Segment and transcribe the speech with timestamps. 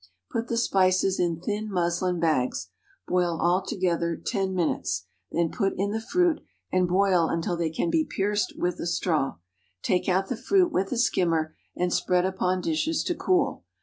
[0.31, 2.69] Put the spices in thin muslin bags.
[3.07, 7.91] Boil all together ten minutes, then put in the fruit, and boil until they can
[7.91, 9.35] be pierced with a straw.
[9.83, 13.63] Take out the fruit with a skimmer, and spread upon dishes to cool.